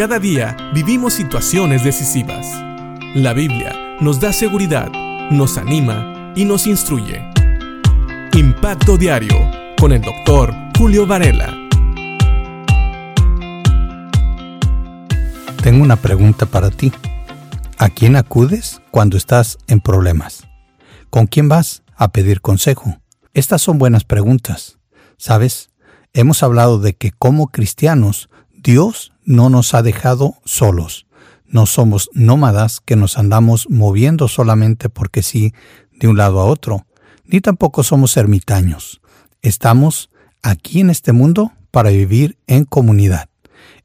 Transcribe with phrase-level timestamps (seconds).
[0.00, 2.46] Cada día vivimos situaciones decisivas.
[3.14, 4.90] La Biblia nos da seguridad,
[5.30, 7.22] nos anima y nos instruye.
[8.32, 9.36] Impacto Diario
[9.78, 11.54] con el doctor Julio Varela.
[15.62, 16.90] Tengo una pregunta para ti.
[17.76, 20.48] ¿A quién acudes cuando estás en problemas?
[21.10, 22.96] ¿Con quién vas a pedir consejo?
[23.34, 24.78] Estas son buenas preguntas.
[25.18, 25.68] ¿Sabes?
[26.14, 28.30] Hemos hablado de que como cristianos
[28.62, 31.06] Dios no nos ha dejado solos.
[31.46, 35.54] No somos nómadas que nos andamos moviendo solamente porque sí
[35.92, 36.84] de un lado a otro,
[37.24, 39.00] ni tampoco somos ermitaños.
[39.40, 40.10] Estamos
[40.42, 43.28] aquí en este mundo para vivir en comunidad,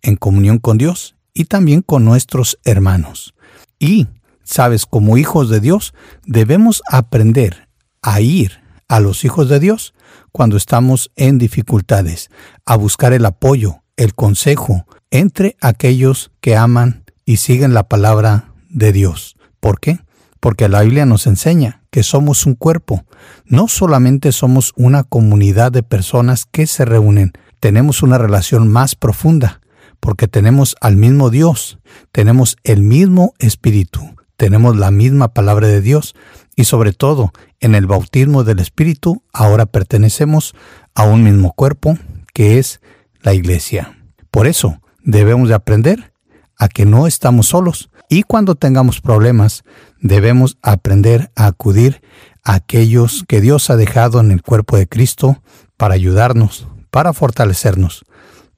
[0.00, 3.34] en comunión con Dios y también con nuestros hermanos.
[3.80, 4.06] Y,
[4.44, 5.92] sabes, como hijos de Dios,
[6.24, 7.68] debemos aprender
[8.00, 9.92] a ir a los hijos de Dios
[10.30, 12.30] cuando estamos en dificultades,
[12.64, 18.92] a buscar el apoyo, el consejo entre aquellos que aman y siguen la palabra de
[18.92, 19.36] Dios.
[19.60, 20.00] ¿Por qué?
[20.40, 23.04] Porque la Biblia nos enseña que somos un cuerpo.
[23.44, 29.60] No solamente somos una comunidad de personas que se reúnen, tenemos una relación más profunda
[30.00, 31.78] porque tenemos al mismo Dios,
[32.10, 34.00] tenemos el mismo Espíritu,
[34.36, 36.16] tenemos la misma palabra de Dios
[36.56, 40.54] y sobre todo en el bautismo del Espíritu ahora pertenecemos
[40.96, 41.98] a un mismo cuerpo
[42.34, 42.80] que es
[43.20, 43.96] la iglesia.
[44.32, 46.12] Por eso debemos de aprender
[46.58, 49.64] a que no estamos solos y cuando tengamos problemas
[50.00, 52.02] debemos aprender a acudir
[52.44, 55.42] a aquellos que Dios ha dejado en el cuerpo de Cristo
[55.76, 58.04] para ayudarnos, para fortalecernos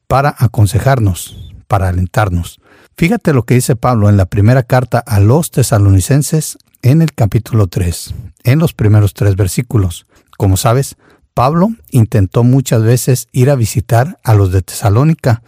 [0.06, 2.60] para aconsejarnos, para alentarnos.
[2.96, 7.66] Fíjate lo que dice Pablo en la primera carta a los tesalonicenses en el capítulo
[7.66, 10.06] 3, en los primeros tres versículos.
[10.36, 10.96] Como sabes,
[11.32, 15.42] Pablo intentó muchas veces ir a visitar a los de Tesalónica,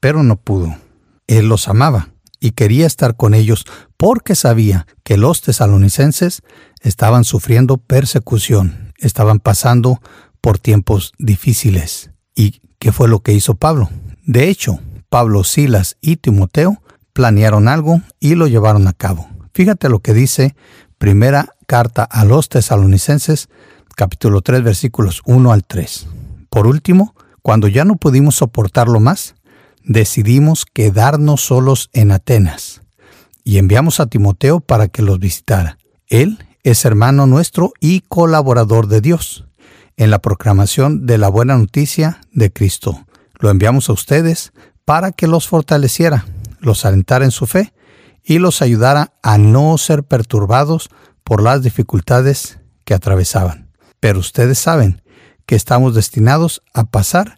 [0.00, 0.76] pero no pudo.
[1.26, 2.10] Él los amaba
[2.40, 3.64] y quería estar con ellos
[3.96, 6.42] porque sabía que los tesalonicenses
[6.80, 10.00] estaban sufriendo persecución, estaban pasando
[10.40, 12.10] por tiempos difíciles.
[12.34, 13.90] ¿Y qué fue lo que hizo Pablo?
[14.24, 16.82] De hecho, Pablo, Silas y Timoteo
[17.12, 19.28] planearon algo y lo llevaron a cabo.
[19.52, 20.54] Fíjate lo que dice
[20.98, 23.48] primera carta a los tesalonicenses,
[23.96, 26.06] capítulo 3, versículos 1 al 3.
[26.48, 29.34] Por último, cuando ya no pudimos soportarlo más,
[29.88, 32.82] decidimos quedarnos solos en Atenas
[33.42, 35.78] y enviamos a Timoteo para que los visitara.
[36.06, 39.46] Él es hermano nuestro y colaborador de Dios
[39.96, 43.06] en la proclamación de la buena noticia de Cristo.
[43.40, 44.52] Lo enviamos a ustedes
[44.84, 46.26] para que los fortaleciera,
[46.60, 47.72] los alentara en su fe
[48.22, 50.90] y los ayudara a no ser perturbados
[51.24, 53.70] por las dificultades que atravesaban.
[54.00, 55.02] Pero ustedes saben
[55.46, 57.37] que estamos destinados a pasar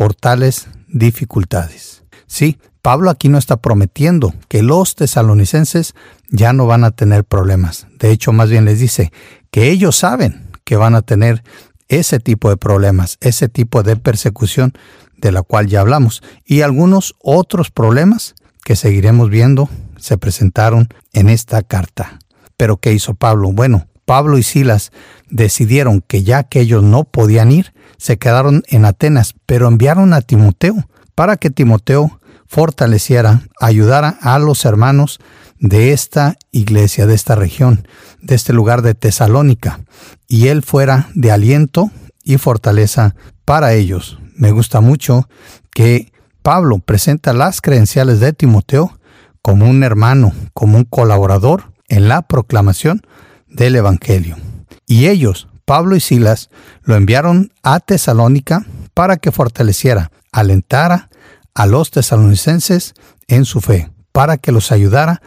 [0.00, 2.04] por tales dificultades.
[2.26, 5.92] Sí, Pablo aquí no está prometiendo que los tesalonicenses
[6.30, 7.86] ya no van a tener problemas.
[7.98, 9.12] De hecho, más bien les dice
[9.50, 11.44] que ellos saben que van a tener
[11.88, 14.72] ese tipo de problemas, ese tipo de persecución
[15.18, 18.34] de la cual ya hablamos, y algunos otros problemas
[18.64, 19.68] que seguiremos viendo
[19.98, 22.20] se presentaron en esta carta.
[22.56, 23.52] Pero ¿qué hizo Pablo?
[23.52, 24.92] Bueno, Pablo y Silas
[25.28, 30.22] decidieron que ya que ellos no podían ir, se quedaron en Atenas, pero enviaron a
[30.22, 35.20] Timoteo para que Timoteo fortaleciera, ayudara a los hermanos
[35.58, 37.86] de esta iglesia, de esta región,
[38.22, 39.80] de este lugar de Tesalónica,
[40.26, 41.90] y él fuera de aliento
[42.24, 44.18] y fortaleza para ellos.
[44.34, 45.28] Me gusta mucho
[45.70, 46.10] que
[46.42, 48.98] Pablo presenta las credenciales de Timoteo
[49.42, 53.02] como un hermano, como un colaborador en la proclamación
[53.46, 54.36] del Evangelio.
[54.86, 56.50] Y ellos, Pablo y Silas,
[56.82, 61.08] lo enviaron a Tesalónica para que fortaleciera, alentara
[61.54, 62.94] a los tesalonicenses
[63.28, 65.22] en su fe, para que los ayudara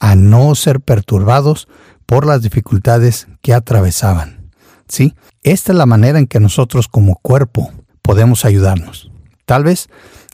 [0.00, 1.68] a no ser perturbados
[2.06, 4.50] por las dificultades que atravesaban.
[4.88, 5.14] ¿Sí?
[5.42, 7.70] Esta es la manera en que nosotros como cuerpo
[8.02, 9.10] podemos ayudarnos.
[9.44, 9.88] Tal vez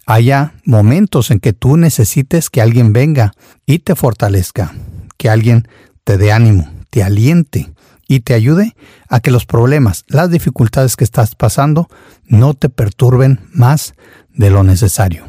[0.07, 3.33] haya momentos en que tú necesites que alguien venga
[3.67, 4.73] y te fortalezca,
[5.17, 5.67] que alguien
[6.05, 7.74] te dé ánimo, te aliente
[8.09, 8.77] y te ayude
[9.09, 11.89] a que los problemas, las dificultades que estás pasando
[12.27, 13.95] no te perturben más
[14.33, 15.25] de lo necesario.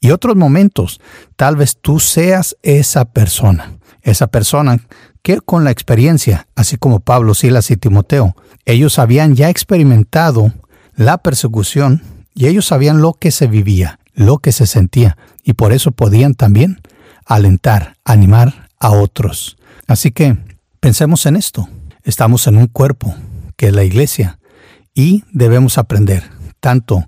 [0.00, 1.00] Y otros momentos,
[1.36, 4.78] tal vez tú seas esa persona, esa persona
[5.22, 10.52] que con la experiencia, así como Pablo, Silas y Timoteo, ellos habían ya experimentado
[10.94, 12.02] la persecución
[12.34, 16.34] y ellos sabían lo que se vivía, lo que se sentía, y por eso podían
[16.34, 16.80] también
[17.24, 19.56] alentar, animar a otros.
[19.86, 20.36] Así que
[20.80, 21.68] pensemos en esto.
[22.08, 23.14] Estamos en un cuerpo,
[23.58, 24.38] que es la iglesia,
[24.94, 26.24] y debemos aprender
[26.58, 27.06] tanto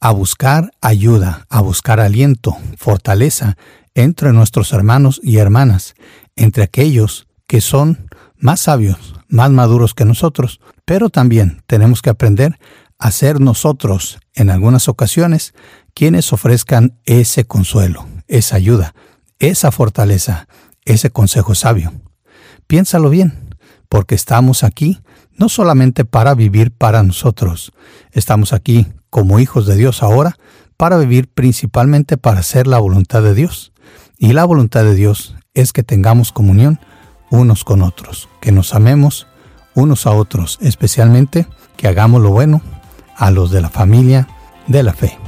[0.00, 3.58] a buscar ayuda, a buscar aliento, fortaleza
[3.94, 5.96] entre nuestros hermanos y hermanas,
[6.34, 8.08] entre aquellos que son
[8.38, 12.58] más sabios, más maduros que nosotros, pero también tenemos que aprender
[12.98, 15.52] a ser nosotros, en algunas ocasiones,
[15.92, 18.94] quienes ofrezcan ese consuelo, esa ayuda,
[19.40, 20.48] esa fortaleza,
[20.86, 21.92] ese consejo sabio.
[22.66, 23.47] Piénsalo bien,
[23.88, 25.00] porque estamos aquí
[25.36, 27.72] no solamente para vivir para nosotros,
[28.12, 30.36] estamos aquí como hijos de Dios ahora
[30.76, 33.72] para vivir principalmente para hacer la voluntad de Dios.
[34.16, 36.80] Y la voluntad de Dios es que tengamos comunión
[37.30, 39.26] unos con otros, que nos amemos
[39.74, 41.46] unos a otros, especialmente
[41.76, 42.62] que hagamos lo bueno
[43.16, 44.28] a los de la familia
[44.66, 45.18] de la fe.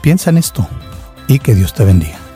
[0.00, 0.66] Piensa en esto
[1.28, 2.29] y que Dios te bendiga.